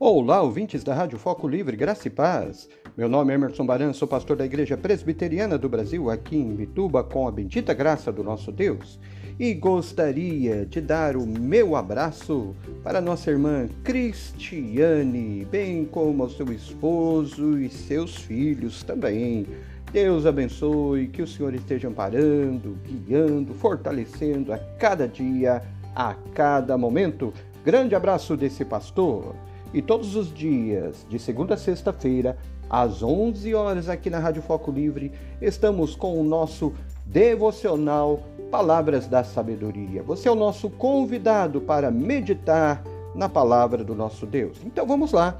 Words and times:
Olá, 0.00 0.40
ouvintes 0.40 0.84
da 0.84 0.94
Rádio 0.94 1.18
Foco 1.18 1.48
Livre, 1.48 1.76
Graça 1.76 2.06
e 2.06 2.10
Paz. 2.10 2.68
Meu 2.96 3.08
nome 3.08 3.32
é 3.32 3.34
Emerson 3.34 3.66
Baran, 3.66 3.92
sou 3.92 4.06
pastor 4.06 4.36
da 4.36 4.46
Igreja 4.46 4.76
Presbiteriana 4.76 5.58
do 5.58 5.68
Brasil, 5.68 6.08
aqui 6.08 6.36
em 6.36 6.54
Bituba, 6.54 7.02
com 7.02 7.26
a 7.26 7.32
bendita 7.32 7.74
graça 7.74 8.12
do 8.12 8.22
nosso 8.22 8.52
Deus. 8.52 9.00
E 9.40 9.52
gostaria 9.54 10.64
de 10.64 10.80
dar 10.80 11.16
o 11.16 11.26
meu 11.26 11.74
abraço 11.74 12.54
para 12.84 13.00
nossa 13.00 13.28
irmã 13.28 13.68
Cristiane, 13.82 15.44
bem 15.50 15.84
como 15.84 16.22
ao 16.22 16.30
seu 16.30 16.52
esposo 16.52 17.58
e 17.58 17.68
seus 17.68 18.14
filhos 18.14 18.84
também. 18.84 19.48
Deus 19.90 20.26
abençoe, 20.26 21.08
que 21.08 21.22
o 21.22 21.26
Senhor 21.26 21.52
esteja 21.54 21.88
amparando, 21.88 22.78
guiando, 22.86 23.52
fortalecendo 23.52 24.52
a 24.52 24.58
cada 24.78 25.08
dia, 25.08 25.60
a 25.92 26.14
cada 26.34 26.78
momento. 26.78 27.34
Grande 27.64 27.96
abraço 27.96 28.36
desse 28.36 28.64
pastor. 28.64 29.34
E 29.72 29.82
todos 29.82 30.16
os 30.16 30.32
dias, 30.32 31.06
de 31.08 31.18
segunda 31.18 31.54
a 31.54 31.58
sexta-feira, 31.58 32.38
às 32.70 33.02
11 33.02 33.54
horas 33.54 33.88
aqui 33.88 34.08
na 34.08 34.18
Rádio 34.18 34.42
Foco 34.42 34.70
Livre, 34.70 35.12
estamos 35.40 35.94
com 35.94 36.18
o 36.18 36.24
nosso 36.24 36.72
devocional 37.04 38.22
Palavras 38.50 39.06
da 39.06 39.22
Sabedoria. 39.22 40.02
Você 40.02 40.26
é 40.26 40.30
o 40.32 40.34
nosso 40.34 40.70
convidado 40.70 41.60
para 41.60 41.90
meditar 41.90 42.82
na 43.14 43.28
palavra 43.28 43.84
do 43.84 43.94
nosso 43.94 44.24
Deus. 44.24 44.58
Então 44.64 44.86
vamos 44.86 45.12
lá, 45.12 45.38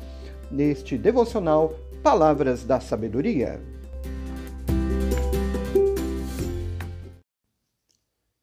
neste 0.51 0.99
devocional 0.99 1.73
Palavras 2.03 2.65
da 2.65 2.81
Sabedoria. 2.81 3.61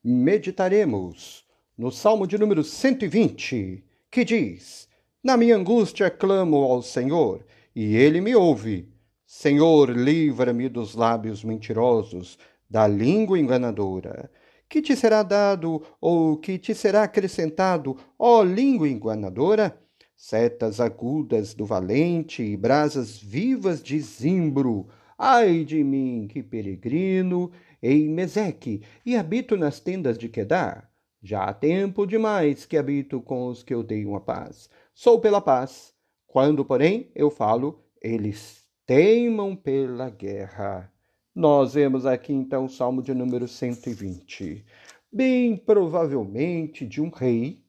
Meditaremos 0.03 1.45
no 1.77 1.91
Salmo 1.91 2.25
de 2.25 2.38
número 2.38 2.63
120, 2.63 3.83
que 4.09 4.23
diz: 4.25 4.88
na 5.26 5.36
minha 5.36 5.56
angústia 5.56 6.12
clamo 6.12 6.58
ao 6.58 6.84
Senhor, 6.84 7.44
e 7.76 7.95
ele 7.95 8.22
me 8.22 8.36
ouve. 8.36 8.94
Senhor, 9.26 9.90
livra-me 9.90 10.70
dos 10.70 10.94
lábios 10.94 11.44
mentirosos, 11.44 12.38
da 12.70 12.88
língua 12.88 13.40
enganadora. 13.40 14.30
Que 14.70 14.84
te 14.84 14.95
será 14.95 15.23
dado 15.23 15.82
ou 16.00 16.38
que 16.38 16.59
te 16.59 16.76
será 16.76 17.02
acrescentado, 17.06 17.98
ó 18.20 18.44
língua 18.44 18.88
enganadora? 18.88 19.76
Setas 20.16 20.80
agudas 20.80 21.56
do 21.56 21.66
valente 21.66 22.44
e 22.44 22.56
brasas 22.56 23.17
vivas 23.17 23.82
de 23.82 24.00
zimbro. 24.00 24.89
Ai 25.17 25.64
de 25.64 25.84
mim, 25.84 26.28
que 26.30 26.44
peregrino 26.44 27.52
em 27.82 28.08
Meseque 28.10 28.84
e 29.04 29.16
habito 29.16 29.58
nas 29.58 29.80
tendas 29.80 30.20
de 30.20 30.30
Quedar. 30.30 30.88
Já 31.20 31.45
há 31.45 31.54
tempo 31.56 32.06
demais 32.06 32.67
que 32.67 32.78
habito 32.78 33.20
com 33.20 33.48
os 33.48 33.64
que 33.64 33.73
odeiam 33.73 34.16
a 34.16 34.22
paz 34.22 34.70
sou 34.96 35.20
pela 35.20 35.42
paz. 35.42 35.94
Quando, 36.26 36.64
porém, 36.64 37.12
eu 37.14 37.30
falo, 37.30 37.84
eles 38.02 38.64
teimam 38.86 39.54
pela 39.54 40.10
guerra. 40.10 40.92
Nós 41.36 41.74
vemos 41.74 42.06
aqui 42.06 42.32
então 42.32 42.66
o 42.66 42.70
Salmo 42.70 43.02
de 43.02 43.14
número 43.14 43.46
120. 43.46 44.66
Bem 45.12 45.58
provavelmente 45.58 46.86
de 46.86 47.02
um 47.02 47.10
rei, 47.10 47.62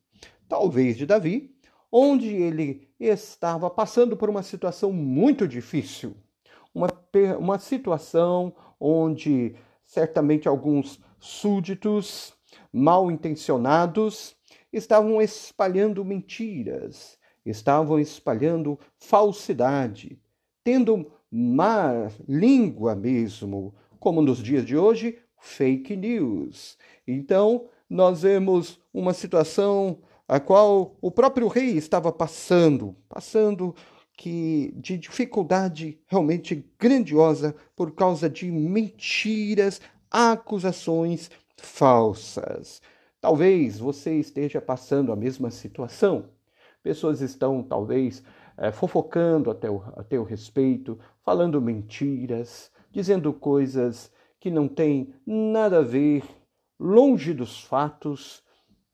talvez 0.48 0.96
de 0.96 1.04
Davi, 1.04 1.52
onde 1.90 2.28
ele 2.28 2.88
estava 2.98 3.68
passando 3.68 4.16
por 4.16 4.30
uma 4.30 4.42
situação 4.42 4.92
muito 4.92 5.48
difícil. 5.48 6.14
Uma, 6.72 6.88
uma 7.38 7.58
situação 7.58 8.54
onde 8.78 9.56
certamente 9.84 10.46
alguns 10.46 11.00
súditos 11.18 12.34
mal 12.72 13.10
intencionados 13.10 14.35
estavam 14.76 15.20
espalhando 15.22 16.04
mentiras, 16.04 17.18
estavam 17.44 17.98
espalhando 17.98 18.78
falsidade, 18.98 20.20
tendo 20.62 21.10
má 21.30 22.10
língua 22.28 22.94
mesmo, 22.94 23.74
como 23.98 24.20
nos 24.20 24.42
dias 24.42 24.64
de 24.64 24.76
hoje, 24.76 25.18
fake 25.38 25.96
news. 25.96 26.76
Então, 27.06 27.68
nós 27.88 28.22
vemos 28.22 28.78
uma 28.92 29.14
situação 29.14 29.98
a 30.28 30.40
qual 30.40 30.96
o 31.00 31.10
próprio 31.10 31.48
rei 31.48 31.76
estava 31.76 32.12
passando, 32.12 32.96
passando 33.08 33.74
que 34.16 34.72
de 34.76 34.98
dificuldade 34.98 36.00
realmente 36.06 36.68
grandiosa 36.78 37.54
por 37.76 37.94
causa 37.94 38.28
de 38.28 38.50
mentiras, 38.50 39.80
acusações 40.10 41.30
falsas. 41.56 42.80
Talvez 43.20 43.78
você 43.78 44.18
esteja 44.18 44.60
passando 44.60 45.12
a 45.12 45.16
mesma 45.16 45.50
situação. 45.50 46.30
Pessoas 46.82 47.20
estão, 47.20 47.62
talvez, 47.62 48.22
é, 48.56 48.70
fofocando 48.70 49.50
a 49.50 49.54
teu, 49.54 49.82
a 49.96 50.04
teu 50.04 50.22
respeito, 50.22 50.98
falando 51.24 51.60
mentiras, 51.60 52.70
dizendo 52.90 53.32
coisas 53.32 54.12
que 54.38 54.50
não 54.50 54.68
têm 54.68 55.14
nada 55.26 55.78
a 55.78 55.82
ver, 55.82 56.22
longe 56.78 57.34
dos 57.34 57.64
fatos, 57.64 58.42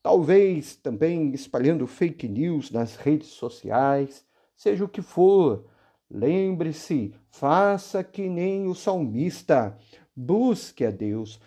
talvez 0.03 0.77
também 0.77 1.33
espalhando 1.33 1.87
fake 1.87 2.27
news 2.27 2.71
nas 2.71 2.97
redes 2.97 3.28
sociais, 3.28 4.25
seja 4.56 4.84
o 4.84 4.89
que 4.89 5.03
for. 5.03 5.66
Lembre-se, 6.10 7.15
faça 7.31 8.03
que 8.03 8.28
nem 8.28 8.66
o 8.66 8.75
salmista, 8.75 9.78
busque 10.15 10.84
a 10.84 10.91
Deus, 10.91 11.41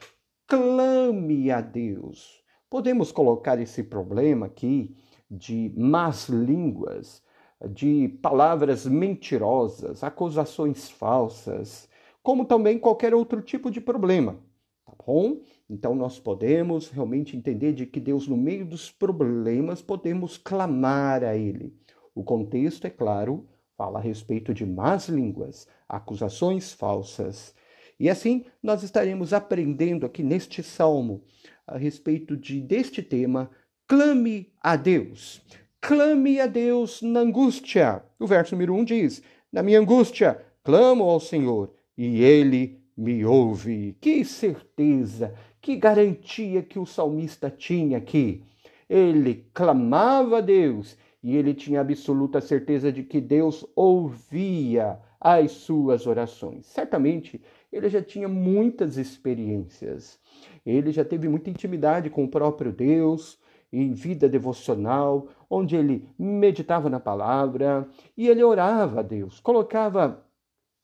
clame 0.48 1.52
a 1.52 1.62
Deus. 1.62 2.45
Podemos 2.70 3.12
colocar 3.12 3.60
esse 3.60 3.84
problema 3.84 4.48
aqui 4.48 4.96
de 5.30 5.74
más 5.78 6.28
línguas, 6.30 7.24
de 7.70 8.10
palavras 8.22 8.86
mentirosas, 8.86 10.04
acusações 10.04 10.90
falsas, 10.90 11.90
como 12.22 12.46
também 12.46 12.80
qualquer 12.80 13.14
outro 13.14 13.42
tipo 13.42 13.70
de 13.70 13.80
problema, 13.80 14.40
tá 14.86 14.94
bom? 15.06 15.40
Então 15.70 15.96
nós 15.96 16.20
podemos 16.20 16.90
realmente 16.90 17.38
entender 17.38 17.74
de 17.74 17.86
que 17.86 18.00
Deus 18.00 18.28
no 18.28 18.36
meio 18.36 18.66
dos 18.66 18.92
problemas 18.92 19.82
podemos 19.82 20.38
clamar 20.38 21.24
a 21.24 21.36
ele. 21.36 21.74
O 22.14 22.24
contexto, 22.24 22.86
é 22.88 22.90
claro, 22.90 23.48
fala 23.78 24.00
a 24.00 24.02
respeito 24.02 24.54
de 24.54 24.66
más 24.66 25.08
línguas, 25.08 25.68
acusações 25.88 26.72
falsas. 26.72 27.54
E 28.00 28.10
assim 28.10 28.46
nós 28.62 28.84
estaremos 28.84 29.34
aprendendo 29.34 30.06
aqui 30.06 30.22
neste 30.22 30.62
salmo 30.62 31.24
a 31.66 31.78
respeito 31.78 32.36
de 32.38 32.62
deste 32.62 33.02
tema, 33.02 33.50
clame 33.88 34.52
a 34.62 34.76
Deus. 34.76 35.42
Clame 35.82 36.40
a 36.40 36.48
Deus 36.48 37.02
na 37.02 37.22
angústia. 37.22 38.04
O 38.20 38.28
verso 38.28 38.56
número 38.56 38.74
1 38.74 38.86
diz: 38.86 39.24
Na 39.52 39.62
minha 39.62 39.80
angústia, 39.80 40.44
clamo 40.64 41.04
ao 41.04 41.20
Senhor 41.20 41.74
e 41.98 42.24
ele 42.24 42.82
me 42.98 43.26
ouve. 43.26 43.96
Que 44.02 44.26
certeza, 44.26 45.34
que 45.62 45.76
garantia 45.76 46.62
que 46.62 46.80
o 46.80 46.86
salmista 46.86 47.50
tinha 47.50 47.98
aqui. 47.98 48.44
Ele 48.90 49.48
clamava 49.54 50.40
a 50.40 50.42
Deus 50.42 50.98
e 51.24 51.36
ele 51.36 51.54
tinha 51.54 51.82
absoluta 51.82 52.40
certeza 52.40 52.92
de 52.92 53.04
que 53.04 53.20
Deus 53.20 53.66
ouvia 53.76 55.00
as 55.20 55.52
suas 55.52 56.08
orações. 56.08 56.66
Certamente 56.66 57.42
ele 57.72 57.90
já 57.90 58.02
tinha 58.02 58.28
muitas 58.28 58.98
experiências. 58.98 60.20
Ele 60.66 60.92
já 60.92 61.04
teve 61.04 61.28
muita 61.28 61.50
intimidade 61.50 62.10
com 62.10 62.24
o 62.24 62.30
próprio 62.30 62.72
Deus, 62.72 63.40
em 63.72 63.92
vida 63.92 64.30
devocional, 64.30 65.28
onde 65.50 65.76
ele 65.76 66.08
meditava 66.18 66.90
na 66.90 67.00
palavra 67.00 67.88
e 68.16 68.28
ele 68.28 68.44
orava 68.44 69.02
a 69.02 69.04
Deus, 69.04 69.40
colocava 69.40 70.24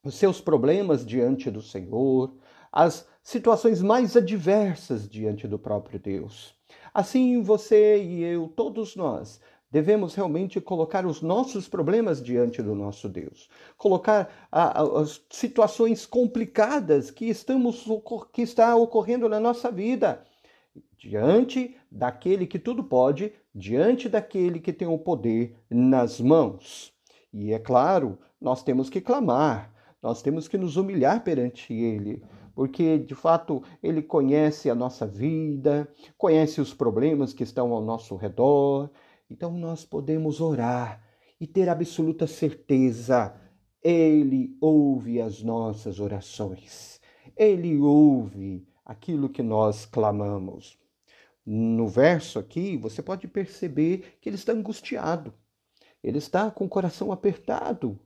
os 0.03 0.15
seus 0.15 0.41
problemas 0.41 1.05
diante 1.05 1.49
do 1.49 1.61
Senhor, 1.61 2.35
as 2.71 3.07
situações 3.23 3.81
mais 3.81 4.17
adversas 4.17 5.07
diante 5.07 5.47
do 5.47 5.59
próprio 5.59 5.99
Deus. 5.99 6.55
Assim 6.93 7.41
você 7.41 8.01
e 8.03 8.23
eu, 8.23 8.47
todos 8.49 8.95
nós, 8.95 9.39
Devemos 9.72 10.14
realmente 10.14 10.59
colocar 10.59 11.06
os 11.06 11.22
nossos 11.22 11.68
problemas 11.68 12.22
diante 12.22 12.62
do 12.62 12.76
nosso 12.76 13.08
Deus, 13.08 13.50
colocar 13.78 14.50
as 14.52 15.22
situações 15.29 16.06
complicadas 16.06 17.09
que 17.09 17.26
estamos 17.26 17.85
que 18.34 18.41
está 18.41 18.76
ocorrendo 18.76 19.29
na 19.29 19.40
nossa 19.40 19.72
vida 19.72 20.23
diante 20.97 21.76
daquele 21.91 22.46
que 22.46 22.59
tudo 22.59 22.84
pode, 22.84 23.34
diante 23.53 24.08
daquele 24.08 24.59
que 24.59 24.72
tem 24.72 24.88
o 24.88 25.00
poder 25.00 25.56
nas 25.70 26.22
mãos. 26.22 26.94
E 27.34 27.52
é 27.53 27.59
claro, 27.59 28.20
nós 28.40 28.64
temos 28.64 28.90
que 28.90 29.02
clamar, 29.02 29.73
nós 30.02 30.22
temos 30.22 30.47
que 30.47 30.58
nos 30.58 30.78
humilhar 30.78 31.23
perante 31.23 31.73
ele, 31.73 32.22
porque 32.53 33.00
de 33.00 33.16
fato 33.16 33.64
ele 33.82 34.02
conhece 34.02 34.70
a 34.70 34.76
nossa 34.76 35.08
vida, 35.08 35.88
conhece 36.18 36.62
os 36.62 36.73
problemas 36.73 37.34
que 37.34 37.44
estão 37.44 37.72
ao 37.73 37.82
nosso 37.82 38.16
redor, 38.16 38.90
então 39.31 39.57
nós 39.57 39.85
podemos 39.85 40.41
orar 40.41 41.01
e 41.39 41.47
ter 41.47 41.69
absoluta 41.69 42.28
certeza, 42.28 43.33
Ele 43.81 44.57
ouve 44.59 45.22
as 45.22 45.41
nossas 45.41 46.01
orações, 46.01 46.99
Ele 47.37 47.78
ouve 47.79 48.67
aquilo 48.83 49.29
que 49.29 49.41
nós 49.41 49.85
clamamos. 49.85 50.78
No 51.45 51.87
verso 51.87 52.39
aqui, 52.39 52.75
você 52.75 53.01
pode 53.01 53.25
perceber 53.25 54.17
que 54.19 54.28
ele 54.28 54.35
está 54.35 54.51
angustiado, 54.51 55.34
ele 56.03 56.17
está 56.17 56.51
com 56.51 56.66
o 56.66 56.69
coração 56.69 57.09
apertado. 57.09 57.97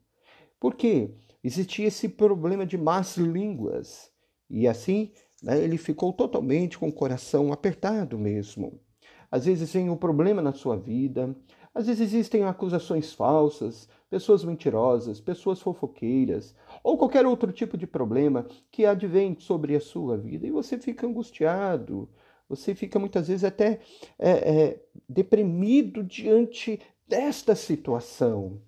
Por 0.60 0.75
quê? 0.75 1.16
Existia 1.44 1.88
esse 1.88 2.07
problema 2.07 2.68
de 2.68 2.78
más 2.78 3.18
línguas. 3.18 4.12
E 4.48 4.68
assim, 4.68 5.12
né, 5.42 5.60
ele 5.60 5.78
ficou 5.78 6.13
totalmente 6.13 6.78
com 6.78 6.88
o 6.88 6.94
coração 6.94 7.51
apertado 7.51 8.16
mesmo. 8.16 8.80
Às 9.36 9.44
vezes 9.44 9.70
tem 9.70 9.90
um 9.90 9.98
problema 9.98 10.42
na 10.42 10.54
sua 10.54 10.78
vida, 10.78 11.36
às 11.74 11.88
vezes 11.88 12.02
existem 12.02 12.46
acusações 12.46 13.12
falsas, 13.12 13.90
pessoas 14.10 14.46
mentirosas, 14.46 15.20
pessoas 15.20 15.60
fofoqueiras, 15.60 16.56
ou 16.82 16.98
qualquer 16.98 17.26
outro 17.26 17.52
tipo 17.52 17.78
de 17.78 17.86
problema 17.86 18.48
que 18.72 18.86
advém 18.86 19.36
sobre 19.38 19.76
a 19.76 19.82
sua 19.82 20.16
vida 20.18 20.48
e 20.48 20.52
você 20.52 20.78
fica 20.78 21.06
angustiado, 21.06 22.08
você 22.48 22.74
fica 22.74 22.98
muitas 22.98 23.28
vezes 23.28 23.44
até 23.44 23.82
é, 24.18 24.30
é, 24.30 24.86
deprimido 25.10 26.02
diante 26.02 26.80
desta 27.06 27.56
situação. 27.56 28.62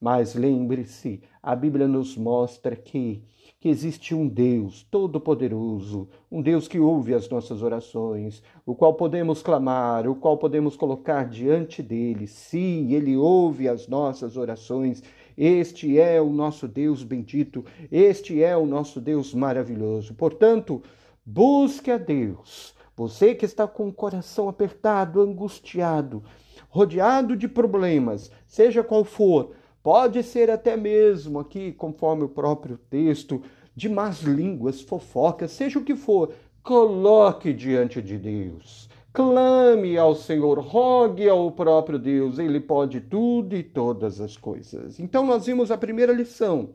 Mas 0.00 0.34
lembre-se, 0.34 1.22
a 1.40 1.54
Bíblia 1.54 1.86
nos 1.86 2.16
mostra 2.16 2.74
que, 2.74 3.22
que 3.60 3.68
existe 3.68 4.14
um 4.14 4.28
Deus 4.28 4.86
todo-poderoso, 4.88 6.08
um 6.30 6.40
Deus 6.40 6.68
que 6.68 6.78
ouve 6.78 7.12
as 7.12 7.28
nossas 7.28 7.60
orações, 7.60 8.40
o 8.64 8.72
qual 8.72 8.94
podemos 8.94 9.42
clamar, 9.42 10.06
o 10.06 10.14
qual 10.14 10.38
podemos 10.38 10.76
colocar 10.76 11.28
diante 11.28 11.82
dele. 11.82 12.28
Sim, 12.28 12.92
ele 12.92 13.16
ouve 13.16 13.68
as 13.68 13.88
nossas 13.88 14.36
orações. 14.36 15.02
Este 15.36 15.98
é 15.98 16.20
o 16.20 16.30
nosso 16.30 16.68
Deus 16.68 17.02
bendito, 17.02 17.64
este 17.90 18.42
é 18.42 18.56
o 18.56 18.64
nosso 18.64 19.00
Deus 19.00 19.34
maravilhoso. 19.34 20.14
Portanto, 20.14 20.80
busque 21.26 21.90
a 21.90 21.98
Deus. 21.98 22.74
Você 22.96 23.34
que 23.34 23.44
está 23.44 23.66
com 23.66 23.88
o 23.88 23.92
coração 23.92 24.48
apertado, 24.48 25.20
angustiado, 25.20 26.22
rodeado 26.68 27.36
de 27.36 27.48
problemas, 27.48 28.30
seja 28.46 28.84
qual 28.84 29.04
for, 29.04 29.52
pode 29.88 30.22
ser 30.22 30.50
até 30.50 30.76
mesmo 30.76 31.38
aqui, 31.38 31.72
conforme 31.72 32.22
o 32.22 32.28
próprio 32.28 32.76
texto, 32.76 33.40
de 33.74 33.88
más 33.88 34.20
línguas, 34.20 34.82
fofocas, 34.82 35.50
seja 35.50 35.78
o 35.78 35.82
que 35.82 35.96
for, 35.96 36.34
coloque 36.62 37.54
diante 37.54 38.02
de 38.02 38.18
Deus. 38.18 38.86
Clame 39.14 39.96
ao 39.96 40.14
Senhor, 40.14 40.58
rogue 40.58 41.26
ao 41.26 41.50
próprio 41.50 41.98
Deus, 41.98 42.38
Ele 42.38 42.60
pode 42.60 43.00
tudo 43.00 43.56
e 43.56 43.62
todas 43.62 44.20
as 44.20 44.36
coisas. 44.36 45.00
Então, 45.00 45.24
nós 45.24 45.46
vimos 45.46 45.70
a 45.70 45.78
primeira 45.78 46.12
lição. 46.12 46.74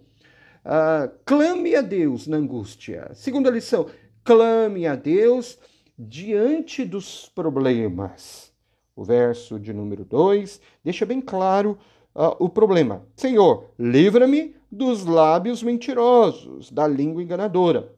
Uh, 0.66 1.14
clame 1.24 1.76
a 1.76 1.82
Deus 1.82 2.26
na 2.26 2.38
angústia. 2.38 3.12
Segunda 3.14 3.52
lição, 3.52 3.86
clame 4.24 4.88
a 4.88 4.96
Deus 4.96 5.60
diante 5.96 6.84
dos 6.84 7.30
problemas. 7.30 8.52
O 8.96 9.04
verso 9.04 9.60
de 9.60 9.72
número 9.72 10.04
2 10.04 10.60
deixa 10.84 11.06
bem 11.06 11.22
claro 11.22 11.78
uh, 12.16 12.36
o 12.40 12.50
problema. 12.50 13.06
Senhor, 13.16 13.72
livra-me 13.78 14.56
dos 14.72 15.06
lábios 15.06 15.62
mentirosos, 15.62 16.72
da 16.72 16.88
língua 16.88 17.22
enganadora. 17.22 17.94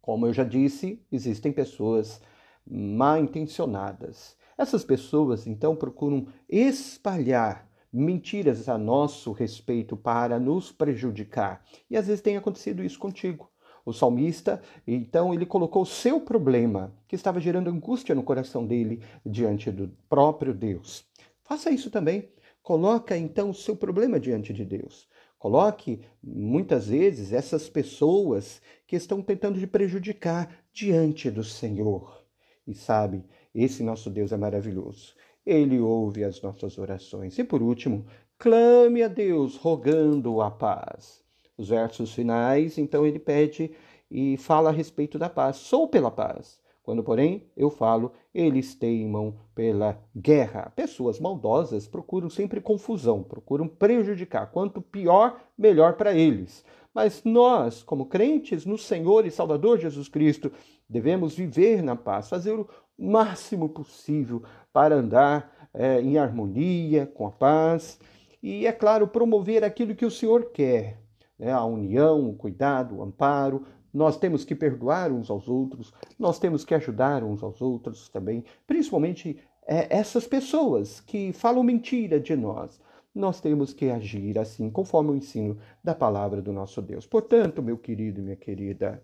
Como 0.00 0.26
eu 0.26 0.32
já 0.32 0.44
disse, 0.44 1.00
existem 1.10 1.52
pessoas 1.52 2.20
mal 2.66 3.18
intencionadas. 3.18 4.36
Essas 4.58 4.84
pessoas 4.84 5.46
então 5.46 5.76
procuram 5.76 6.26
espalhar 6.48 7.68
mentiras 7.92 8.68
a 8.68 8.76
nosso 8.76 9.32
respeito 9.32 9.96
para 9.96 10.38
nos 10.38 10.72
prejudicar. 10.72 11.64
E 11.90 11.96
às 11.96 12.06
vezes 12.06 12.20
tem 12.22 12.36
acontecido 12.36 12.82
isso 12.82 12.98
contigo 12.98 13.50
o 13.86 13.92
salmista, 13.92 14.60
então 14.84 15.32
ele 15.32 15.46
colocou 15.46 15.82
o 15.82 15.86
seu 15.86 16.20
problema, 16.20 16.92
que 17.06 17.14
estava 17.14 17.38
gerando 17.38 17.70
angústia 17.70 18.16
no 18.16 18.22
coração 18.24 18.66
dele 18.66 19.00
diante 19.24 19.70
do 19.70 19.88
próprio 20.08 20.52
Deus. 20.52 21.06
Faça 21.44 21.70
isso 21.70 21.88
também. 21.88 22.28
Coloca 22.66 23.16
então 23.16 23.50
o 23.50 23.54
seu 23.54 23.76
problema 23.76 24.18
diante 24.18 24.52
de 24.52 24.64
Deus. 24.64 25.06
Coloque 25.38 26.00
muitas 26.20 26.88
vezes 26.88 27.32
essas 27.32 27.68
pessoas 27.68 28.60
que 28.88 28.96
estão 28.96 29.22
tentando 29.22 29.56
te 29.56 29.68
prejudicar 29.68 30.52
diante 30.72 31.30
do 31.30 31.44
Senhor. 31.44 32.26
E 32.66 32.74
sabe, 32.74 33.24
esse 33.54 33.84
nosso 33.84 34.10
Deus 34.10 34.32
é 34.32 34.36
maravilhoso. 34.36 35.14
Ele 35.46 35.78
ouve 35.78 36.24
as 36.24 36.42
nossas 36.42 36.76
orações. 36.76 37.38
E 37.38 37.44
por 37.44 37.62
último, 37.62 38.04
clame 38.36 39.00
a 39.00 39.06
Deus 39.06 39.54
rogando 39.54 40.40
a 40.40 40.50
paz 40.50 41.24
os 41.56 41.68
versos 41.68 42.12
finais, 42.12 42.78
então 42.78 43.06
ele 43.06 43.20
pede 43.20 43.70
e 44.10 44.36
fala 44.38 44.70
a 44.70 44.72
respeito 44.72 45.20
da 45.20 45.30
paz. 45.30 45.58
Sou 45.58 45.86
pela 45.86 46.10
paz. 46.10 46.58
Quando, 46.86 47.02
porém, 47.02 47.42
eu 47.56 47.68
falo, 47.68 48.12
eles 48.32 48.76
teimam 48.76 49.34
pela 49.56 50.00
guerra. 50.16 50.72
Pessoas 50.76 51.18
maldosas 51.18 51.88
procuram 51.88 52.30
sempre 52.30 52.60
confusão, 52.60 53.24
procuram 53.24 53.66
prejudicar. 53.66 54.52
Quanto 54.52 54.80
pior, 54.80 55.40
melhor 55.58 55.94
para 55.94 56.14
eles. 56.14 56.64
Mas 56.94 57.24
nós, 57.24 57.82
como 57.82 58.06
crentes 58.06 58.64
no 58.64 58.78
Senhor 58.78 59.26
e 59.26 59.32
Salvador 59.32 59.80
Jesus 59.80 60.08
Cristo, 60.08 60.52
devemos 60.88 61.34
viver 61.34 61.82
na 61.82 61.96
paz, 61.96 62.28
fazer 62.28 62.52
o 62.52 62.68
máximo 62.96 63.68
possível 63.68 64.44
para 64.72 64.94
andar 64.94 65.68
é, 65.74 66.00
em 66.00 66.18
harmonia 66.18 67.04
com 67.04 67.26
a 67.26 67.32
paz 67.32 67.98
e, 68.40 68.64
é 68.64 68.70
claro, 68.70 69.08
promover 69.08 69.64
aquilo 69.64 69.92
que 69.92 70.06
o 70.06 70.10
Senhor 70.10 70.52
quer 70.52 71.00
né, 71.36 71.50
a 71.50 71.64
união, 71.64 72.30
o 72.30 72.34
cuidado, 72.36 72.98
o 72.98 73.02
amparo. 73.02 73.66
Nós 73.92 74.16
temos 74.16 74.44
que 74.44 74.54
perdoar 74.54 75.10
uns 75.12 75.30
aos 75.30 75.48
outros, 75.48 75.92
nós 76.18 76.38
temos 76.38 76.64
que 76.64 76.74
ajudar 76.74 77.24
uns 77.24 77.42
aos 77.42 77.60
outros 77.62 78.08
também, 78.08 78.44
principalmente 78.66 79.38
é, 79.66 79.96
essas 79.96 80.26
pessoas 80.26 81.00
que 81.00 81.32
falam 81.32 81.62
mentira 81.62 82.20
de 82.20 82.36
nós. 82.36 82.80
Nós 83.14 83.40
temos 83.40 83.72
que 83.72 83.88
agir 83.90 84.38
assim, 84.38 84.70
conforme 84.70 85.10
o 85.10 85.16
ensino 85.16 85.56
da 85.82 85.94
palavra 85.94 86.42
do 86.42 86.52
nosso 86.52 86.82
Deus. 86.82 87.06
Portanto, 87.06 87.62
meu 87.62 87.78
querido 87.78 88.20
e 88.20 88.22
minha 88.22 88.36
querida, 88.36 89.02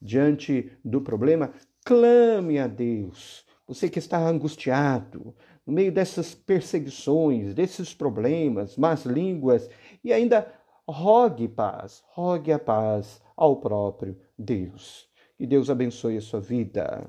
diante 0.00 0.72
do 0.82 1.00
problema, 1.00 1.52
clame 1.84 2.58
a 2.58 2.66
Deus. 2.66 3.44
Você 3.68 3.88
que 3.88 3.98
está 3.98 4.18
angustiado, 4.18 5.34
no 5.66 5.72
meio 5.72 5.92
dessas 5.92 6.34
perseguições, 6.34 7.54
desses 7.54 7.94
problemas, 7.94 8.76
más 8.76 9.04
línguas, 9.04 9.68
e 10.02 10.12
ainda 10.12 10.52
rogue 10.88 11.46
paz, 11.46 12.02
rogue 12.08 12.52
a 12.52 12.58
paz 12.58 13.22
ao 13.40 13.56
próprio 13.56 14.20
Deus. 14.38 15.08
Que 15.36 15.46
Deus 15.46 15.70
abençoe 15.70 16.18
a 16.18 16.20
sua 16.20 16.40
vida. 16.40 17.08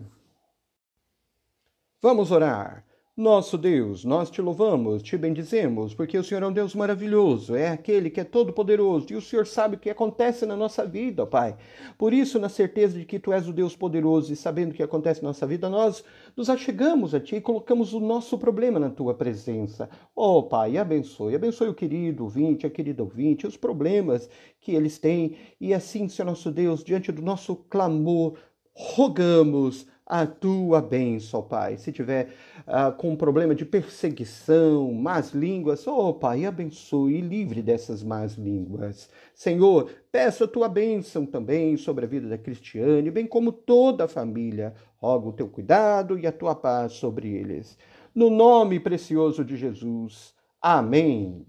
Vamos 2.01 2.31
orar. 2.31 2.86
Nosso 3.22 3.56
Deus, 3.56 4.04
nós 4.04 4.32
te 4.32 4.42
louvamos, 4.42 5.04
te 5.04 5.16
bendizemos, 5.16 5.94
porque 5.94 6.18
o 6.18 6.24
Senhor 6.24 6.42
é 6.42 6.48
um 6.48 6.51
Deus 6.51 6.74
maravilhoso, 6.74 7.56
é 7.56 7.68
aquele 7.68 8.10
que 8.10 8.20
é 8.20 8.24
todo-poderoso 8.24 9.06
e 9.12 9.16
o 9.16 9.22
Senhor 9.22 9.46
sabe 9.46 9.75
o 9.75 9.80
que 9.80 9.92
acontece 9.92 10.44
na 10.44 10.56
nossa 10.56 10.84
vida, 10.88 11.24
Pai. 11.24 11.56
Por 12.00 12.13
isso, 12.13 12.40
na 12.40 12.50
certeza 12.50 12.98
de 12.98 13.06
que 13.06 13.20
Tu 13.20 13.32
és 13.32 13.48
o 13.48 13.54
Deus 13.54 13.75
poderoso 13.75 14.34
e 14.34 14.36
sabendo 14.36 14.72
o 14.72 14.74
que 14.74 14.82
acontece 14.82 15.22
na 15.22 15.30
nossa 15.30 15.46
vida, 15.46 15.70
nós 15.70 16.04
nos 16.36 16.50
achegamos 16.50 17.13
a 17.13 17.20
Ti 17.20 17.36
e 17.36 17.42
colocamos 17.42 17.94
o 17.94 18.00
nosso 18.00 18.40
problema 18.40 18.80
na 18.80 18.90
Tua 18.90 19.13
presença. 19.13 19.88
Oh, 20.16 20.42
Pai, 20.42 20.80
abençoe, 20.80 21.36
abençoe 21.36 21.70
o 21.70 21.75
querido 21.75 22.24
ouvinte, 22.24 22.66
a 22.66 22.72
querida 22.72 23.04
ouvinte, 23.04 23.46
os 23.46 23.56
problemas 23.56 24.28
que 24.60 24.72
eles 24.72 24.98
têm 24.98 25.36
e 25.60 25.75
assim, 25.75 26.10
Senhor 26.10 26.28
nosso 26.28 26.50
Deus, 26.50 26.84
diante 26.84 27.12
do 27.12 27.22
nosso 27.22 27.56
clamor, 27.56 28.34
rogamos 28.74 29.86
a 30.12 30.25
tua 30.25 30.82
bênção, 30.82 31.41
Pai. 31.41 31.77
Se 31.77 31.89
tiver 31.89 32.34
uh, 32.68 32.91
com 32.98 33.15
problema 33.15 33.56
de 33.56 33.63
perseguição, 33.63 34.91
más 34.91 35.32
línguas, 35.32 35.88
oh 35.88 36.13
Pai, 36.13 36.44
abençoe 36.44 37.15
e 37.15 37.22
livre 37.22 37.62
dessas 37.62 38.03
más 38.03 38.34
línguas. 38.34 39.10
Senhor, 39.34 39.89
peço 40.12 40.44
a 40.44 40.48
tua 40.50 40.68
bênção 40.68 41.25
também 41.25 41.77
sobre 41.77 42.03
a 42.03 42.08
vida 42.10 42.27
da 42.27 42.38
Cristiane, 42.38 43.10
bem 43.10 43.25
como 43.25 43.53
toda 43.53 44.03
a 44.03 44.08
família. 44.10 44.74
Rogo 44.98 45.30
o 45.30 45.34
teu 45.34 45.48
cuidado 45.48 46.20
e 46.20 46.27
a 46.27 46.32
tua 46.32 46.56
paz 46.56 46.91
sobre 46.91 47.30
eles. 47.30 47.77
No 48.13 48.30
nome 48.30 48.82
precioso 48.82 49.46
de 49.46 49.56
Jesus. 49.56 50.34
Amém. 50.62 51.46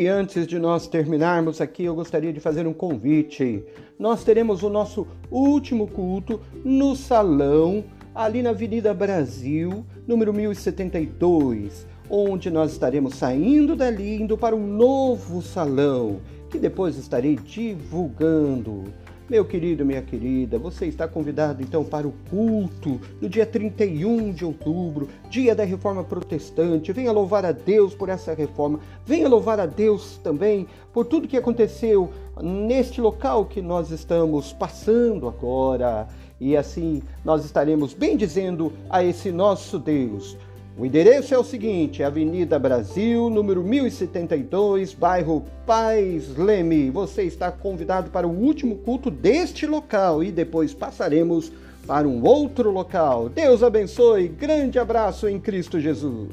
E 0.00 0.08
antes 0.08 0.46
de 0.46 0.58
nós 0.58 0.86
terminarmos 0.86 1.60
aqui, 1.60 1.84
eu 1.84 1.94
gostaria 1.94 2.32
de 2.32 2.40
fazer 2.40 2.66
um 2.66 2.72
convite. 2.72 3.62
Nós 3.98 4.24
teremos 4.24 4.62
o 4.62 4.70
nosso 4.70 5.06
último 5.30 5.86
culto 5.86 6.40
no 6.64 6.96
salão, 6.96 7.84
ali 8.14 8.42
na 8.42 8.48
Avenida 8.48 8.94
Brasil, 8.94 9.84
número 10.08 10.32
1072, 10.32 11.86
onde 12.08 12.50
nós 12.50 12.72
estaremos 12.72 13.16
saindo 13.16 13.76
dali 13.76 14.22
indo 14.22 14.38
para 14.38 14.56
um 14.56 14.66
novo 14.66 15.42
salão, 15.42 16.22
que 16.48 16.58
depois 16.58 16.96
estarei 16.96 17.36
divulgando. 17.36 18.84
Meu 19.30 19.44
querido, 19.44 19.86
minha 19.86 20.02
querida, 20.02 20.58
você 20.58 20.86
está 20.86 21.06
convidado 21.06 21.62
então 21.62 21.84
para 21.84 22.04
o 22.04 22.12
culto 22.28 23.00
no 23.20 23.28
dia 23.28 23.46
31 23.46 24.32
de 24.32 24.44
outubro, 24.44 25.08
dia 25.30 25.54
da 25.54 25.62
reforma 25.62 26.02
protestante. 26.02 26.92
Venha 26.92 27.12
louvar 27.12 27.46
a 27.46 27.52
Deus 27.52 27.94
por 27.94 28.08
essa 28.08 28.34
reforma. 28.34 28.80
Venha 29.06 29.28
louvar 29.28 29.60
a 29.60 29.66
Deus 29.66 30.18
também 30.24 30.66
por 30.92 31.04
tudo 31.04 31.28
que 31.28 31.36
aconteceu 31.36 32.10
neste 32.42 33.00
local 33.00 33.44
que 33.44 33.62
nós 33.62 33.92
estamos 33.92 34.52
passando 34.52 35.28
agora. 35.28 36.08
E 36.40 36.56
assim 36.56 37.00
nós 37.24 37.44
estaremos 37.44 37.94
bem 37.94 38.16
dizendo 38.16 38.72
a 38.88 39.04
esse 39.04 39.30
nosso 39.30 39.78
Deus. 39.78 40.36
O 40.80 40.86
endereço 40.86 41.34
é 41.34 41.38
o 41.38 41.44
seguinte: 41.44 42.02
Avenida 42.02 42.58
Brasil, 42.58 43.28
número 43.28 43.62
1072, 43.62 44.94
bairro 44.94 45.44
Paz 45.66 46.34
Leme. 46.34 46.88
Você 46.88 47.24
está 47.24 47.52
convidado 47.52 48.10
para 48.10 48.26
o 48.26 48.30
último 48.30 48.76
culto 48.76 49.10
deste 49.10 49.66
local 49.66 50.24
e 50.24 50.32
depois 50.32 50.72
passaremos 50.72 51.52
para 51.86 52.08
um 52.08 52.24
outro 52.24 52.70
local. 52.70 53.28
Deus 53.28 53.62
abençoe. 53.62 54.28
Grande 54.28 54.78
abraço 54.78 55.28
em 55.28 55.38
Cristo 55.38 55.78
Jesus. 55.78 56.30